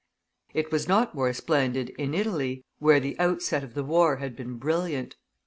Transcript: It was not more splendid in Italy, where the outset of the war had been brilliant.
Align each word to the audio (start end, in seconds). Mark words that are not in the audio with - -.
It 0.55 0.71
was 0.71 0.87
not 0.87 1.13
more 1.13 1.31
splendid 1.31 1.91
in 1.91 2.15
Italy, 2.15 2.65
where 2.79 2.99
the 2.99 3.15
outset 3.19 3.63
of 3.63 3.75
the 3.75 3.83
war 3.83 4.15
had 4.15 4.35
been 4.35 4.55
brilliant. 4.55 5.15